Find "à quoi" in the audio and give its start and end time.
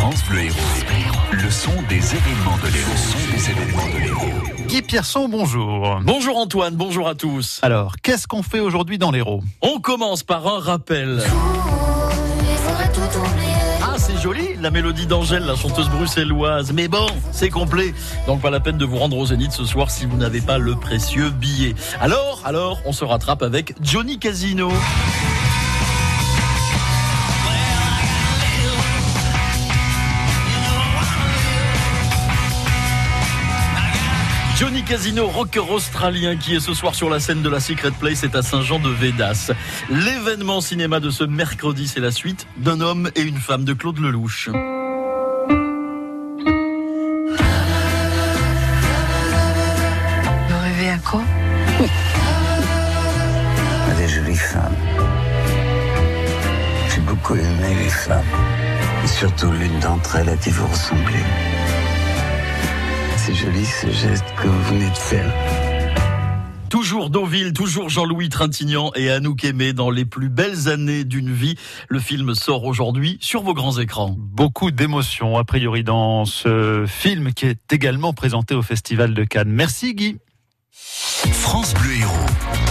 50.90-51.22